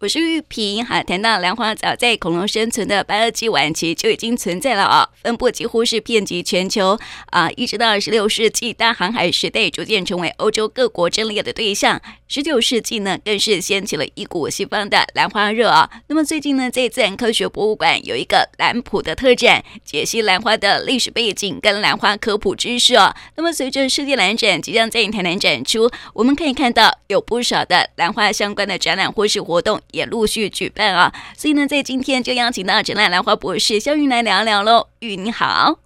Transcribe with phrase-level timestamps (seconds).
[0.00, 6.98] 我是玉萍，哈，谈到兰花，早在恐龙生存的白垩纪晚期就已经存在了啊，分布几乎是遍及全球
[7.30, 12.02] 啊，一直到十六世纪大航海时代，逐渐成为欧洲各国争猎的对象。
[12.26, 15.88] 十九世纪呢，更是掀起了一股西方的兰花热啊。
[16.08, 23.14] 那么最近呢，在自然科学博物馆有一个兰普的特展，解析兰花的历史背景跟兰花科普知识啊。
[23.36, 29.80] 那么随着世界兰展即将在台南展出，我们可以看到有不少的兰花相关的展览或是活动。
[29.94, 34.88] 也陆续举办啊，所以呢，在今天就邀请到展览兰花博士肖云来聊聊喽。
[34.98, 35.78] 玉你好，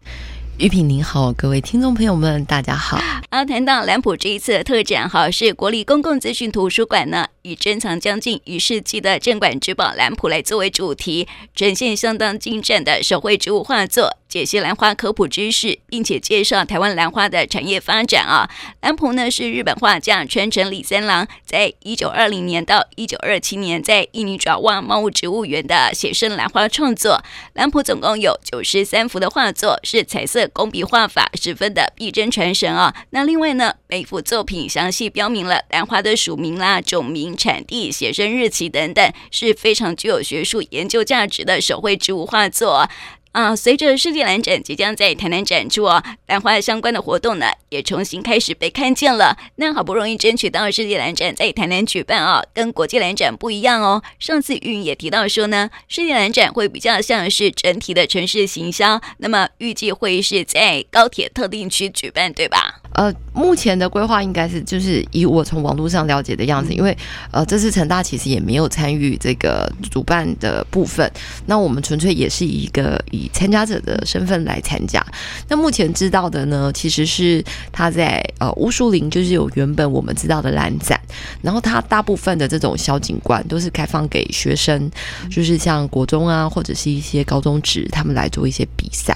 [0.57, 2.99] 玉萍您好，各位听众朋友们，大家好。
[3.29, 14.17] 啊，谈到兰普这一次的特展哈，是国立公共资讯图书馆呢，以珍藏将近一世纪的镇馆之宝兰普来作为主题，呈现相当精湛的手绘植物画作。
[14.29, 18.49] 解析兰花科普知识，并且介绍台湾兰花的产业发展啊。
[18.83, 27.23] 兰普呢是日本画家川城李三郎在一九二零年到一九二七年在印尼爪哇猫物植物园的写生兰花创作。
[27.55, 32.95] 兰普总共有九十三幅的画作，是彩色工笔画法，十分的逼真传神啊。
[33.11, 42.89] 那另外呢，每幅作品详细标明了兰花的属名啦、种名、产地、写生日期等等，是非常具有学术研究价值的手绘植物画作。
[43.33, 49.37] 啊随着世界兰展即将在台南展出哦，兰花相关的活动呢也重新开始被看见了。
[49.57, 54.03] 那好不容易争取到世界兰展在台南举办哦，跟国际兰展不一样哦。
[54.19, 62.81] 上次玉也提到说呢，世界兰展会比较像是整体的城市行销，那么预计会是在高铁特定区举办，对吧？
[62.93, 66.97] 呃，目前的规划应该是就是以我从网络上了解的样子，因为
[67.31, 71.11] 呃，这次成大其实也没有参与这个主办的部分，
[71.47, 75.05] 那我们纯粹也是以一个以参加者的身份来参加。
[75.49, 81.01] 那目前知道的呢，其实是他在呃乌树林就是有原本我们知道的蓝展，
[81.43, 84.91] 然后他大部分的这种小景观都是开放给学生，
[85.31, 89.15] 就是像国中啊或者是一些高中职他们来做一些比赛。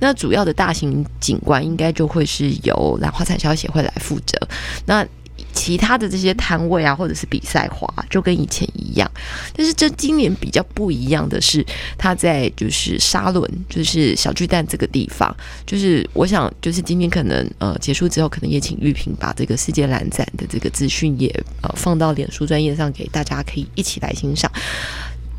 [0.00, 4.38] 那主要的大型景观应该就会是由兰花产销协会来负责，
[4.86, 5.06] 那
[5.54, 9.10] 其他的这些摊位啊，或者是比赛花，就跟以前一样。
[9.54, 11.64] 但是这今年比较不一样的是，
[11.98, 15.34] 他在就是沙轮，就是小巨蛋这个地方，
[15.66, 21.28] 就是我想，就是今天可能呃结束之后，可能也请玉萍把这个世界蓝展的这个资讯也
[21.60, 24.50] 呃放到脸书专业上，给大家可以一起来欣赏。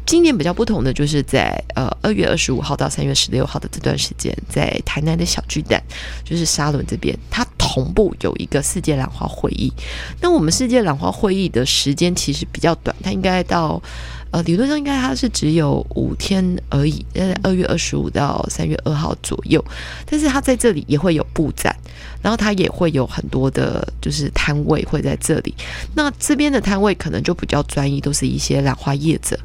[0.06, 5.82] 今年比较不同的就是在呃二月二十五号到三月十六号的这段时间，在台南的小巨蛋，
[6.24, 9.72] 就是沙仑这边，它同步有一个世界兰花会议。
[10.22, 13.82] 那我们世界兰花会议的时间其实比较短，它应该到
[14.32, 19.64] 呃理论上应该它是只有五天而已，在二月二十五到三月二号左右。
[20.06, 21.74] 但是它在这里也会有布展，
[22.22, 25.56] 然后它也会有很多的就是摊位会在这里。
[25.96, 29.40] 那这边的摊位可能就比较专一，都是一些兰花业者。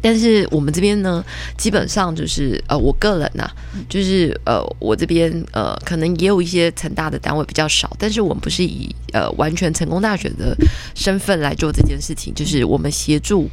[0.00, 1.24] 但是我们这边呢，
[1.56, 3.56] 基本上就是呃，我个人呐、啊，
[3.88, 10.56] 就是呃，我这边呃，可能也有一些成大的单位比较少，但是我们不是以呃完全成功大学的
[10.94, 13.50] 身份来做这件事情，就是我们协助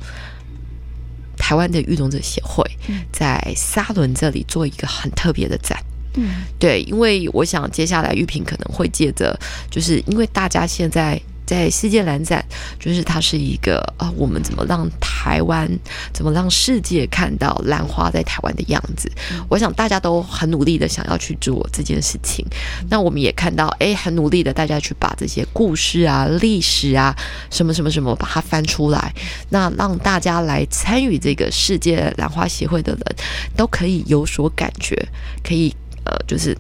[1.36, 2.64] 台湾的育种者协会
[3.12, 5.78] 在沙伦这里做一个很特别的展。
[6.14, 9.36] 嗯，对，因为我想接下来玉萍可能会借着，
[9.72, 11.20] 就是因为大家现在。
[11.46, 12.44] 在世界蓝展，
[12.80, 15.70] 就是它是一个啊，我们怎么让台湾，
[16.12, 19.12] 怎么让世界看到兰花在台湾的样子？
[19.50, 22.46] 我想大家都很努力的想要去做这件事情。
[22.90, 27.16] 那我们也看到，哎，很努力的大家去把这些故事啊、历史啊、
[27.50, 29.14] 什么什么什么把它翻出来，
[29.50, 33.16] 那让大家来参与这个世界兰花协会的人
[33.56, 34.96] 都可以有所感觉，
[35.44, 35.74] 可以
[36.06, 36.58] 呃，就是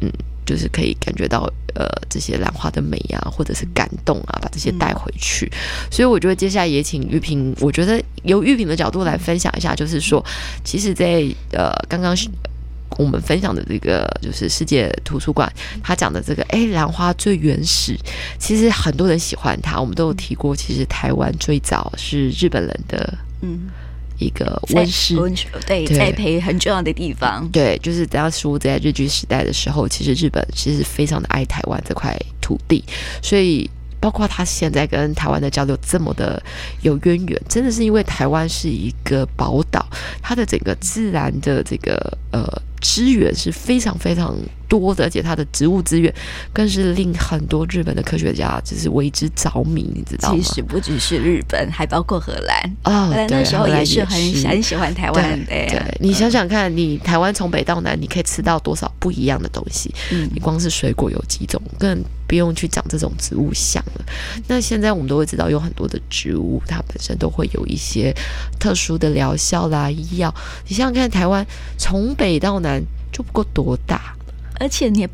[0.00, 0.10] 嗯。
[0.44, 5.50] 就是可以感觉到呃这些兰花的美啊，或者是感动啊，把这些带回去。
[5.90, 10.24] 所以我觉得接下来也请玉萍，我觉得由玉萍的角度来分享一下，就是说，
[10.64, 12.16] 其实在，呃刚刚
[12.98, 15.50] 我们分享的这个就是世界图书馆，
[15.82, 17.96] 他讲的这个哎兰花最原始，
[18.38, 19.80] 其实很多人喜欢它。
[19.80, 23.70] 我们都有提过，其实台湾最早是日本人的嗯。
[24.22, 25.16] 一个温室，
[25.66, 27.48] 对，栽培很重要的地方。
[27.50, 32.84] 对，就是当初在日据时代的时候，其实日本其实非常的爱台湾这块土地，
[33.20, 33.68] 所以
[34.00, 36.42] 包括他现在跟台湾的交流这么的
[36.82, 39.86] 有渊源，真的是因为台湾是一个宝岛，
[40.20, 44.34] 它的整个自然的这个呃资源是非常非常
[44.68, 46.12] 多的，而且它的植物资源
[46.52, 50.42] 更是令很多日本的科学家就是为之着迷，你知道吗？
[50.42, 55.46] 其实不只是日本，还包括荷兰啊，荷兰那时候也是很很喜欢台湾的。
[55.46, 59.94] 对，对你想想看，你台湾从北到南，你可以吃到多少不一样的东西？
[60.10, 64.04] 嗯，你光是水果有几种，更不用去讲这种植物相了。
[64.48, 68.12] 那现在我们都会知道，有很多的植物，它本身都会有一些
[68.58, 70.34] 特殊的疗效啦、医药。
[70.66, 71.46] 你想想看，台湾
[71.78, 72.80] 从北到南
[73.10, 74.14] 就不够多大，
[74.60, 75.10] 而且你也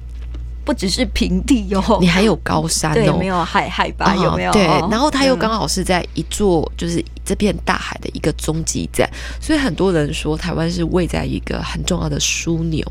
[0.65, 4.53] 不只是平地哟，你还有高山哦，对，没有海海拔有没有？
[4.53, 9.09] 对，然后它又刚好是在一座就是这片大海的一个终极站，
[9.41, 12.85] 所以很多人说台湾是位在一个很重要的枢纽，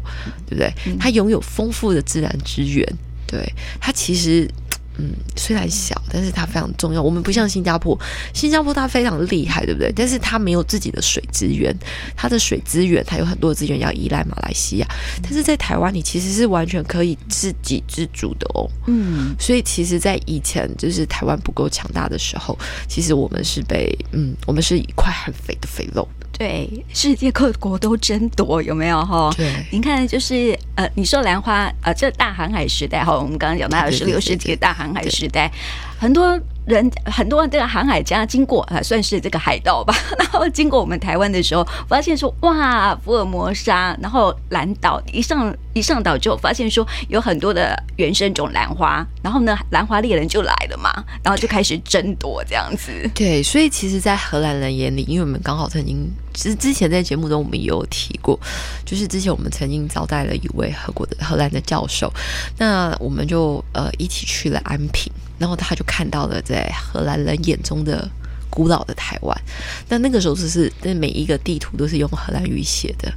[0.47, 0.97] 对不对？
[0.99, 2.83] 它拥有丰富的自然资源，
[3.27, 4.49] 对它其实。
[4.97, 7.01] 嗯，虽然小，但是它非常重要。
[7.01, 7.97] 我们不像新加坡，
[8.33, 9.91] 新加坡它非常厉害，对不对？
[9.95, 11.75] 但是它没有自己的水资源，
[12.15, 14.87] 它的水资源它有很多资源要依赖马来西亚。
[15.21, 18.69] 但是在台湾，你其实是完全可以自给自足的哦。
[18.87, 22.57] 嗯，所以其实，在以前就是台湾不够强大的时候，
[22.87, 26.07] 其实我们是被嗯，我们是一块很肥的肥肉。
[26.37, 29.33] 对，世界各国都争夺，有没有哈？
[29.35, 35.51] 对，您看，就是呃，你说兰花，呃，这大航海时代哈，我们刚刚讲到十六世纪的大航海时代，
[35.97, 36.39] 很多。
[36.67, 39.95] 人很多这个航海家经过啊，算是这个海盗吧。
[40.19, 49.07] 然后经过我们台湾的时候，发现说哇，福尔摩沙，然后兰岛一上一上岛之后，发现说有很多的原生种兰花。
[49.23, 50.91] 然后呢，兰花猎人就来了嘛，
[51.23, 52.91] 然后就开始争夺这样子。
[53.15, 58.37] 对，所以其实，在荷兰人眼里，因为我们刚好曾经，其实之前在节目中我们也有提过，
[58.83, 62.11] 就是之前我们曾经招待了一位荷国的荷兰的教授，
[62.57, 65.09] 那我们就呃一起去了安平。
[65.37, 68.09] 然后他就看到了在荷兰人眼中的
[68.49, 69.41] 古老的台湾。
[69.89, 73.11] 那那个时候就是，那每一个地图都是用荷兰语写的。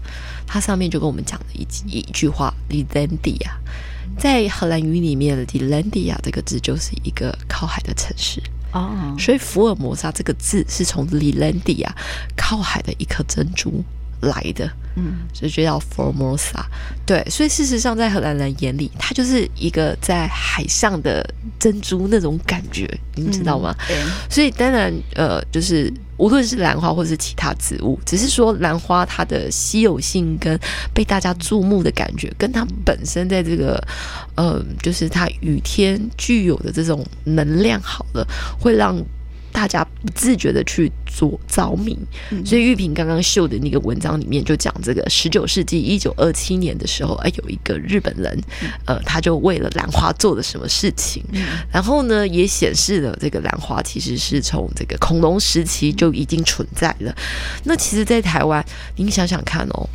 [0.47, 3.49] 它上面就跟我们讲了一一句话 “Zeelandia”。
[4.19, 8.43] 在荷兰语里面 “Zeelandia” 这个字就是一个靠海的城市
[8.73, 9.15] 哦。
[9.19, 11.89] 所以福尔摩沙这个字是从 “Zeelandia”
[12.37, 13.85] 靠海的一颗珍珠
[14.21, 14.71] 来的。
[14.97, 16.65] 嗯，所以就叫 Formosa。
[17.07, 21.25] 对，所以事实上，在荷兰人眼里，它就是一个在海上的
[21.61, 23.73] 珍珠那种感觉，你们知道吗？
[23.87, 23.97] 对。
[24.29, 30.59] 所以当然，呃，就是无论是兰花或者是其他植物，只是说兰花它的稀有性跟
[30.93, 33.81] 被大家注目的感觉，跟它本身在这个，
[34.35, 38.27] 呃，就是它与天具有的这种能量，好了，
[38.59, 39.01] 会让。
[39.53, 41.99] 大家不自觉的去做着迷，
[42.45, 48.41] 所以玉萍刚刚秀的那个文章里面就讲这个十九世纪一九二七年的时候，哎，有一个日本人，
[48.87, 51.23] 呃，他就为了兰花做了什么事情，
[51.71, 57.15] 然后呢，也显示了这个兰花其实是从这个恐龙时期就已经存在了。
[57.65, 58.65] 那其实，在台湾，
[58.97, 59.89] 您想想看哦，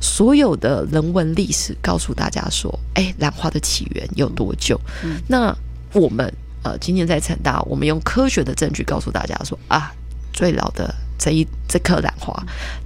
[0.00, 4.80] 所有的人文历史告诉大家说，哎，兰花的起源有多久？
[5.28, 5.56] 那
[5.92, 6.32] 我们。
[6.64, 9.92] 呃，今年在成大，我们用科学的证据告诉大家说啊，
[10.32, 12.34] 最老的这一这颗兰花，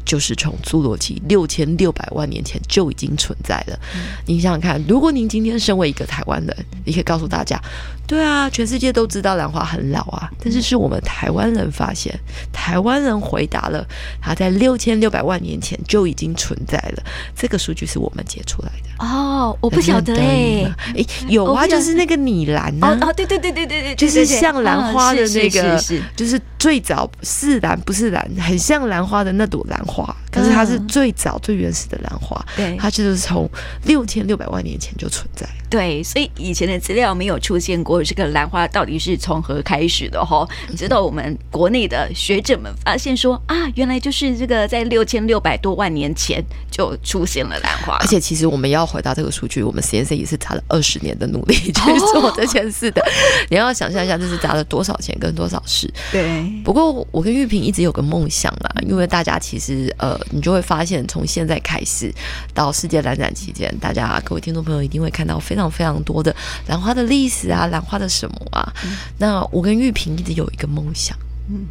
[0.08, 3.78] 就是从侏罗纪六千六百万年前就已经存在了。
[3.94, 6.56] 嗯、您想想看，如果您今天身为一个台湾人，
[6.87, 7.60] 你可以告诉大家。
[8.06, 12.19] 对啊，全世界都知道兰花很老啊，但是是我们台湾人发现，
[12.50, 13.87] 台湾人回答了，
[14.19, 17.02] 它在六千六百万年前就已经存在了。
[17.37, 20.64] 这个数据是我们解出来的哦，我不晓得哎，
[20.96, 29.97] 哎，有啊，就是那个拟兰啊，哦，对对对对对对，就是像兰花的那个，是就是最早是兰不是兰，很像兰花的那朵兰花，
[30.30, 33.48] 可是它是最早最原始的兰花，对，它就是从
[33.84, 35.48] 六千六百万年前就存在。
[35.70, 40.48] 对，所以以前的资料没有出现过这个兰花到底是从何开始的哈？
[40.74, 47.98] 直到我们国内的学者们发现说啊，原来就是这个在六千六百多万年前就出现了兰花。
[48.00, 53.04] 而且其实我们要回答这个数据，我们实验室也是砸了二十年的努力去做这件事的。
[53.50, 55.92] 你要想象一下，这是砸了多少钱跟多少事。
[56.10, 56.50] 对。
[56.64, 62.10] 不过我跟玉萍一直有个梦想啦，因为大家其实呃，你就会发现从现在开始
[62.54, 65.57] 到世界兰展期间，大家各位听众朋友一定会看到非常。
[65.58, 66.34] 非常非常多的
[66.68, 68.72] 兰花的历史啊，兰花的什么啊？
[68.84, 71.16] 嗯、那我跟玉萍一直有一个梦想，
[71.50, 71.66] 嗯，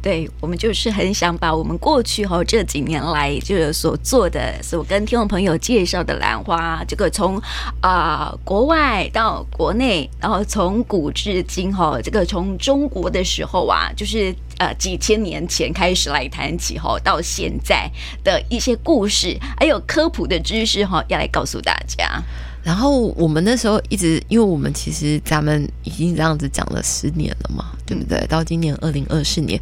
[0.00, 7.36] 对，我们就是很想把我们过去哈这几年来就是所做的，所跟听众朋友介绍的兰花，这个从
[7.82, 14.34] 啊、呃、国外到国内，然后从古至今哈，这个从中国的时候啊，就是。
[14.58, 17.88] 呃，几千年前开始来谈起哈，到现在
[18.24, 22.20] 的一些故事，还有科普的知识哈，要来告诉大家。
[22.68, 28.22] 然后我们那时候一直，因为我们其实咱们已经这样子讲了十年了嘛，对不对？
[28.26, 29.58] 到今年二零二四年，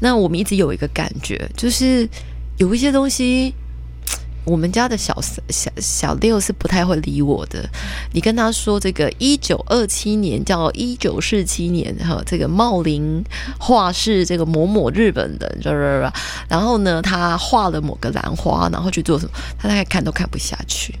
[0.00, 2.08] 那我们一直有一个感觉，就是
[2.56, 3.54] 有一些东西。
[4.48, 5.16] 我们家的小
[5.50, 7.68] 小小六是不太会理我的。
[8.12, 13.22] 你跟他说这个一九二七年叫一九四七年哈，这个茂林
[13.58, 16.12] 画室这个某某日本人，
[16.48, 20.94] 然后呢，他画了某个兰花，然后去做什么，他大概看都看不下去。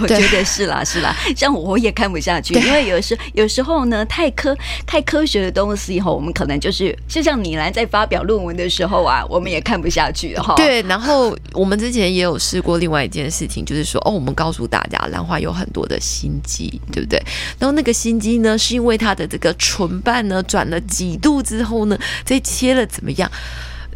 [0.00, 10.54] 我觉得是啦，是啦，像我也看不下去，因为有时有时候呢，太科太科学的东西以后，我们可能就是就像你来在发表论文的时候啊，我们也看不下去哈。
[10.56, 17.22] 对，然后我们之前也有试过另外一件事情，就是说哦，我们告诉大家兰花有很多的心机，对不对？
[17.58, 23.30] 然后那个心机呢，是因为它的这个唇瓣呢转了几度之后呢，再切了怎么样？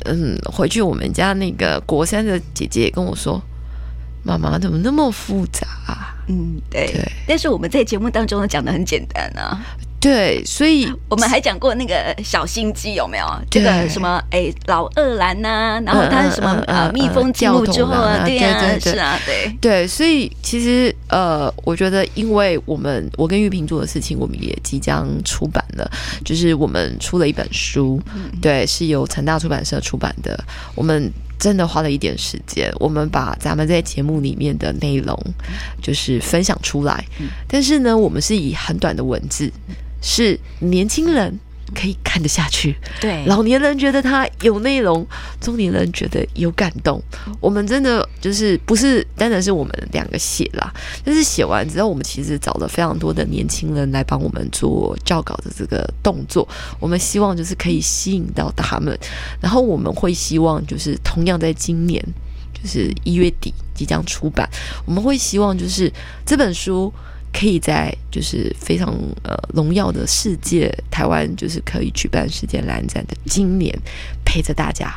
[0.04, 3.42] 嗯，回去我们家那个国三的姐姐也跟我说。
[4.24, 6.14] 妈妈怎么那么复杂啊？
[6.26, 6.86] 嗯，对。
[6.92, 9.58] 对，但是我们在节目当中讲的很简单啊。
[10.00, 13.26] 对，所以我们还讲过那个小心机有没有？
[13.50, 19.86] 这个什么哎，老二兰呐，然后它是什么呃，蜜蜂进入之后啊，对呀，是啊，对对。
[19.88, 25.90] 所以其实呃，我觉得，因为我们我跟玉萍做的事情，我们也即将出版了，
[26.24, 28.00] 就是我们出了一本书，
[28.40, 30.38] 对，是由成大出版社出版的，
[30.74, 31.12] 我们。
[31.40, 35.16] 真的花了一点时间，我们把咱们在节目里面的内容
[35.80, 37.04] 就是分享出来，
[37.46, 39.48] 但是呢，我们是以很短的文字，
[40.00, 41.38] 是年轻人。
[41.74, 45.06] 可以看得下去，对，老年人觉得它有内容，
[45.38, 46.98] 中年人觉得有感动。
[47.40, 50.72] 我们真的就是不是单单是我们两个写啦，
[51.04, 56.48] 但是写完之后，我们其实找了非常多的年轻人来帮我们做校稿的这个动作。
[56.80, 58.98] 我们希望就是可以吸引到他们，
[59.38, 62.02] 然后我们会希望就是同样在今年，
[62.54, 64.48] 就是一月底即将出版，
[64.86, 65.92] 我们会希望就是
[66.24, 66.90] 这本书。
[67.32, 68.92] 可以在就是非常
[69.22, 73.72] 呃荣耀的世界，台湾就是可以举办世界蓝展的今年，
[74.24, 74.92] 陪着大家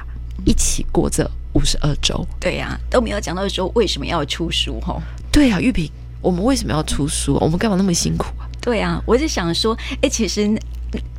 [0.46, 2.26] 一起过这五十二周。
[2.40, 5.00] 对呀、啊，都没有讲到说为什么要出书哈？
[5.32, 5.90] 对呀、啊，玉萍，
[6.22, 7.38] 我们为什么要出书？
[7.42, 8.50] 我们干嘛那么辛苦啊？
[8.60, 10.50] 对呀、啊，我就想说，哎，其实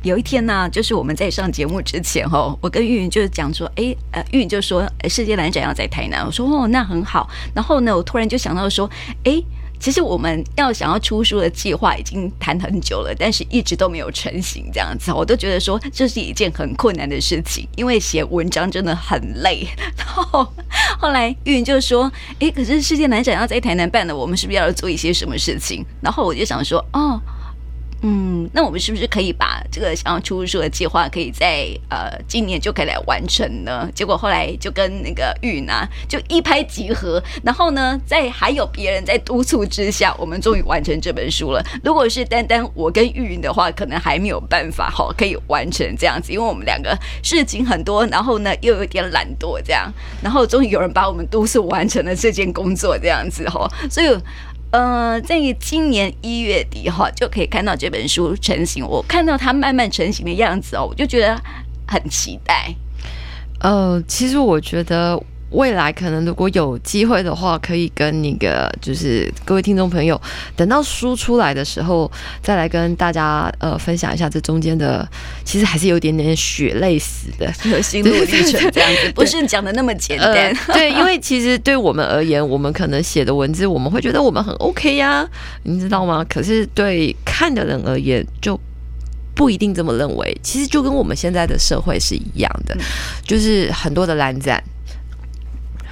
[0.01, 7.29] 有一天呢、啊，就是我们在上节目之前哦，我跟玉云就是讲说，哎呃，玉云就说世界蓝展要在台南，我说哦，那很好。
[7.55, 8.89] 然后呢，我突然就想到说，
[9.23, 9.41] 哎。
[9.83, 14.69] 其实我们要想要出书的计划已经谈很久了，但是一直都没有成型。
[14.71, 19.67] 这样子，我都觉得说这是一件很困难的事情，因为写文章真的很累。
[19.97, 20.47] 然后
[20.97, 22.09] 后来玉云就说
[22.39, 27.21] ：“诶，可是世界难展要在台南办了，我们是不是要做一些什么事情？”然后我就想说：“哦。”
[28.05, 33.89] 嗯，那我们是不是可以把这个想要出书的计划，可以在呃今年就可以来完成呢？
[33.95, 41.63] 结果后来就跟那个玉呢，就一拍即合，然后呢，在还有别人在督促之下，我们终于完成这本书了。
[41.81, 46.93] 如果是单单我跟玉云的话，可能还没有办法哈，可以完成这样子，因为我们两个
[47.23, 49.89] 事情很多，然后呢又有点懒惰这样，
[50.21, 54.13] 然后终于有人把我们督促完成了这件工作这样子哈，所以。
[54.73, 58.83] 嗯，在今年一月底哈，就可以看到这本书成型。
[58.83, 61.39] 我看到它慢慢成型的样子哦，我就觉得
[61.87, 62.73] 很期待。
[63.59, 65.21] 呃，其实我觉得。
[65.53, 70.19] 未来可能如果有机会的话，可以跟那个就是各位听众朋友，
[70.55, 75.07] 等到书出来的时候，再来跟大家呃分享一下这中间的，
[75.45, 80.33] 其实还是有点点血泪史的心路历程， 这样子不是讲的那么简单。
[80.33, 85.29] 呃、对，因为其实对我们而言，我们可能写的文字，我们会觉得我们很 OK 呀、啊，
[85.63, 86.25] 你知道吗？
[86.27, 88.59] 可是对看的人而言，就
[89.35, 90.35] 不一定这么认为。
[90.41, 92.75] 其实就跟我们现在的社会是一样的，
[93.23, 94.63] 就是很多的兰展。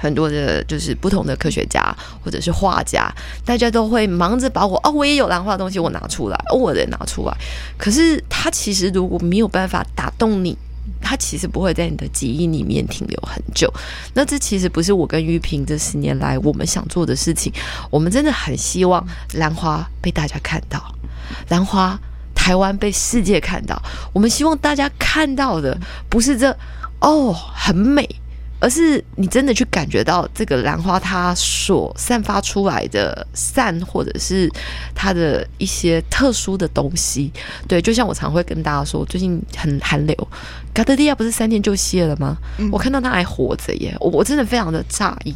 [0.02, 1.94] 很多的，就是不同的科学家
[2.24, 3.08] 或者是画家，
[3.44, 7.36] 大家都会忙着把我哦，我也有兰花的东西，我拿出来，哦，我得拿出来。
[7.78, 10.58] 可是他其实如果没有办法打动你，
[11.00, 13.72] 他其实不会在你的记忆里面停留很久。
[14.14, 17.52] 那这其实不是我跟玉萍这十年来我们想做的事情。
[17.88, 20.82] 我们真的很希望兰花被大家看到，
[21.48, 21.96] 兰花
[22.34, 23.80] 台湾被世界看到。
[24.12, 25.78] 我们希望大家看到的
[26.08, 26.50] 不是这
[27.00, 28.08] 哦，很美。
[28.62, 34.48] 而是你真的去感觉到这个兰花它所散发出来的散，或者是
[34.94, 37.32] 它的一些特殊的东西。
[37.66, 40.16] 对，就像我常会跟大家说，最近很寒流，
[40.72, 42.38] 卡德利亚不是三天就谢了吗？
[42.58, 45.34] 嗯、我看到它还活着耶，我我真的非常的诧异。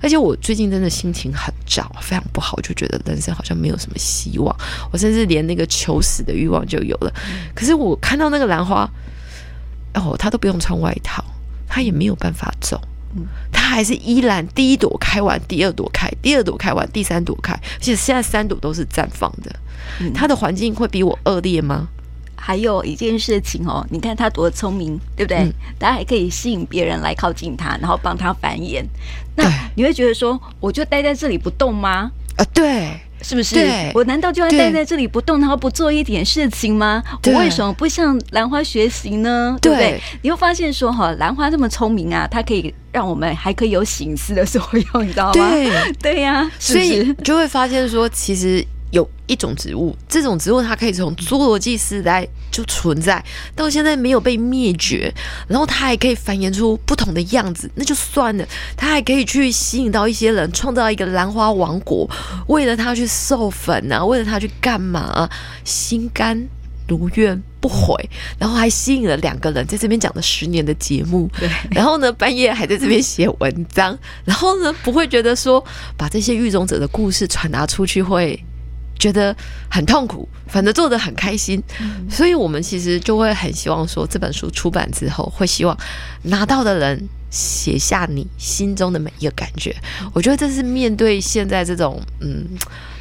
[0.00, 4.56] 而且我最近真的心情很糟，非常不好，就觉得人生好像没有什么希望。
[4.92, 7.12] 我甚至连那个求死的欲望就有了。
[7.56, 8.88] 可是我看到那个兰花，
[9.94, 11.24] 哦，它都不用穿外套。
[11.68, 12.80] 他也没有办法走，
[13.52, 19.54] 他还是依然第一朵开完，第二朵开，第二朵开完，第三朵开，而且现在三朵都是绽放的。
[20.14, 21.88] 他的环境会比我恶劣吗？
[22.36, 25.38] 还有一件事情哦，你看他多聪明，对不对？
[25.38, 28.84] 嗯、他还可以吸引别人来靠近他，然后帮他繁衍。
[29.36, 29.44] 那
[29.74, 32.10] 你会觉得说，我就待在这里不动吗？
[32.36, 33.00] 啊、呃，对。
[33.22, 33.56] 是不是？
[33.94, 37.02] 我难道就要待在这里不动，然后不做一点事情吗？
[37.26, 39.56] 我为什么不向兰花学习呢？
[39.60, 40.00] 对不对？
[40.22, 45.32] 你会发现说哈，兰花这么聪明啊，它可以让我们还可以有醒思的作用， 你知道吗？
[45.32, 45.70] 对
[46.00, 48.64] 对呀，所以就会发现说，其实。
[49.28, 53.22] 有一种植物，这种植物它可以从侏罗纪时代就存在，
[53.54, 55.12] 到现在没有被灭绝，
[55.46, 62.08] 然后它还可以繁衍出不同的样子，那就算了，它还可以去吸引到一些人，创造一个兰花王国，
[62.46, 65.30] 为了它去授粉啊，为了它去干嘛啊，
[65.64, 66.48] 心甘
[66.88, 67.94] 如愿不悔，
[68.38, 75.62] 然后还吸引了两个人在这边讲了十年的节目，对，然后呢，半夜还在这边写文章，然后呢，不会觉得说
[75.96, 78.42] 把这些育种者的故事传达出去会。
[78.98, 79.34] 觉得
[79.70, 85.76] 很痛苦，反正做的很开心，嗯，所以我们其实就会很希望说，这本书出版之后，会希望
[86.22, 89.74] 拿到的人写下你心中的每一个感觉。
[90.12, 92.44] 我觉得这是面对现在这种嗯，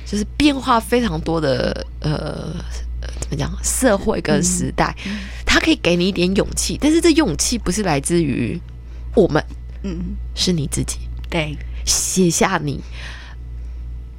[0.06, 2.54] 就是变化非常多的呃，
[3.20, 4.96] 怎么讲，社会跟时代，
[5.46, 8.60] 它可以给你一点勇气，但是这勇气不是来自于
[9.16, 9.44] 我们，
[9.82, 11.00] 嗯，是你自己，
[11.30, 12.80] 对，写下你。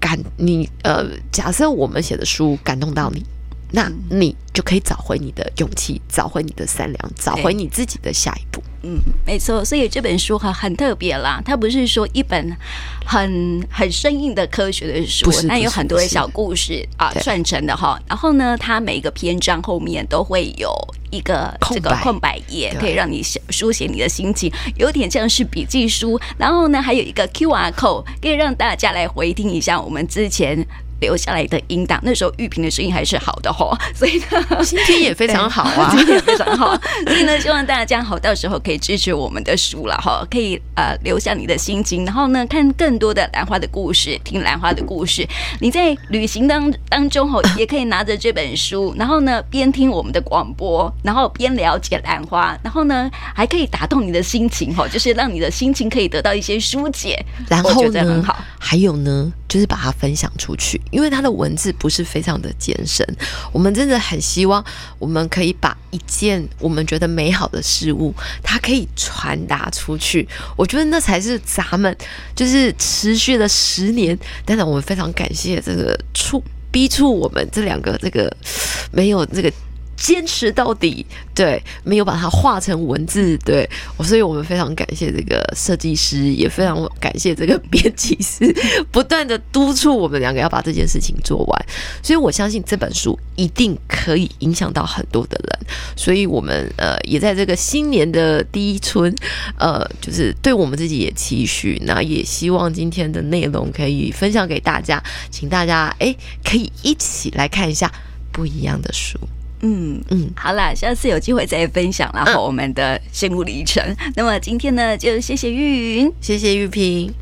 [0.00, 3.24] 感你呃，假设我们写的书感动到你，
[3.72, 8.62] 那你就可以找回你的勇气，找回你的善良，找回你自己的下一步。
[8.82, 9.64] 嗯，没错。
[9.64, 12.56] 所以这本书哈很特别啦，它不是说一本
[13.04, 18.00] 很很生硬的科学的书，那有很多的小故事啊串成的哈。
[18.08, 20.72] 然后呢，它每一个篇章后面都会有
[21.10, 26.20] 一个这个空白页，可以让你写书写你的心情，有点像是笔记书。
[26.36, 30.66] 然后呢，还有一个 QR code，可以让大家来回听一下我们之前。
[31.00, 36.76] 留下来的音档，那时候玉萍的声音还是好的哈， 所以呢，今天也非常好啊， 今天也非常好，
[37.06, 45.26] 所以呢，希望大家好，到时候可以支持我们的书了哈，可以呃留下你的心情，然后呢，看更多的兰花的故事，听兰花的故事。
[45.60, 58.38] 你在旅行当当中哈，也可以拿着这本书，然后呢，边听我们的广播，然后边了解兰花，然后呢，还可以打动你的心情哈，就是让你的心情可以得到一些疏解，然后呢，很好。
[58.58, 60.80] 还有呢，就是把它分享出去。
[60.90, 63.04] 因为它的文字不是非常的艰深，
[63.52, 64.64] 我们真的很希望
[64.98, 70.28] 我们可以把一件我们觉得美好的事物，它可以传达出去。
[70.56, 71.96] 我觉得那才是咱们
[72.36, 78.30] 就是持续了十年，当然我们非常感谢这个促逼促我们这两个这个
[78.92, 79.50] 没有这个。
[79.98, 83.68] 坚持到底，对，没有把它画成文字，对，
[84.04, 88.54] 所以我们非常感谢这个设计师，也非常感谢这个编辑师，
[88.92, 91.66] 不断的督促我们两个要把这件事情做完。
[92.00, 95.66] 所以我相信这本书一定可以影响到很多的人。
[95.96, 99.12] 所以我们呃也在这个新年的第一春，
[99.58, 107.92] 呃，就是对我们自己也期许，那也希望今天的内容可以分享给大家，请大家哎可以一起来看一下
[108.30, 109.18] 不一样的书。
[109.60, 113.82] 嗯嗯，好啦，下次有机会再分享，然后我们的心路历程。
[114.14, 117.12] 那么今天呢，就谢谢玉云，谢谢玉萍。